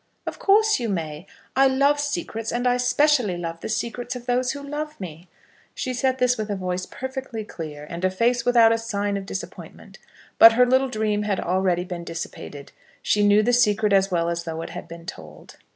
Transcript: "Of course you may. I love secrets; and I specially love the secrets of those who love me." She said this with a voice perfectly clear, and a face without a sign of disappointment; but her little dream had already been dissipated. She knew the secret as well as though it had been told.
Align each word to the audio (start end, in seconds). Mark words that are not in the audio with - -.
"Of 0.25 0.39
course 0.39 0.79
you 0.79 0.89
may. 0.89 1.27
I 1.55 1.67
love 1.67 1.99
secrets; 1.99 2.51
and 2.51 2.65
I 2.67 2.77
specially 2.77 3.37
love 3.37 3.59
the 3.59 3.69
secrets 3.69 4.15
of 4.15 4.25
those 4.25 4.53
who 4.53 4.63
love 4.63 4.99
me." 4.99 5.27
She 5.75 5.93
said 5.93 6.17
this 6.17 6.39
with 6.39 6.49
a 6.49 6.55
voice 6.55 6.87
perfectly 6.87 7.43
clear, 7.45 7.85
and 7.87 8.03
a 8.03 8.09
face 8.09 8.43
without 8.43 8.71
a 8.71 8.79
sign 8.79 9.15
of 9.15 9.27
disappointment; 9.27 9.99
but 10.39 10.53
her 10.53 10.65
little 10.65 10.89
dream 10.89 11.21
had 11.21 11.39
already 11.39 11.83
been 11.83 12.03
dissipated. 12.03 12.71
She 13.03 13.21
knew 13.23 13.43
the 13.43 13.53
secret 13.53 13.93
as 13.93 14.09
well 14.09 14.27
as 14.27 14.43
though 14.43 14.63
it 14.63 14.71
had 14.71 14.87
been 14.87 15.05
told. 15.05 15.57